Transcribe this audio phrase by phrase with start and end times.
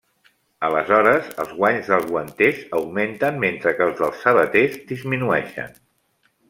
[0.69, 5.83] Aleshores, els guanys dels guanters augmenten mentre que els dels sabaters disminueixen.